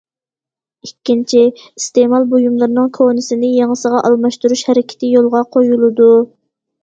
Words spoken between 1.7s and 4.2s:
ئىستېمال بۇيۇملىرىنىڭ كونىسىنى يېڭىسىغا